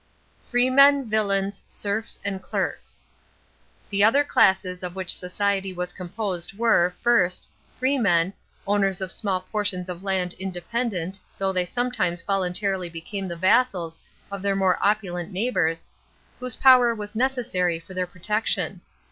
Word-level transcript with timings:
FREEMEN, 0.47 1.05
VILLAINS, 1.05 1.61
SERFS, 1.69 2.17
AND 2.25 2.41
CLERKS 2.41 3.03
The 3.91 4.03
other 4.03 4.23
classes 4.23 4.81
of 4.81 4.95
which 4.95 5.13
society 5.15 5.73
was 5.73 5.93
composed 5.93 6.57
were, 6.57 6.95
first, 7.03 7.45
FREEMEN, 7.77 8.33
owners 8.65 8.99
of 8.99 9.11
small 9.11 9.41
portions 9.41 9.89
of 9.89 10.01
land 10.01 10.33
independent, 10.39 11.19
though 11.37 11.53
they 11.53 11.65
sometimes 11.65 12.23
voluntarily 12.23 12.89
became 12.89 13.27
the 13.27 13.35
vassals 13.35 13.99
of 14.31 14.41
their 14.41 14.55
more 14.55 14.79
opulent 14.83 15.31
neighbors, 15.31 15.87
whose 16.39 16.55
power 16.55 16.95
was 16.95 17.15
necessary 17.15 17.77
for 17.77 17.93
their 17.93 18.07
protection. 18.07 18.81